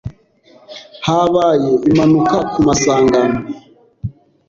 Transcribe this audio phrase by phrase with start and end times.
[1.07, 3.39] Habaye impanuka ku masangano.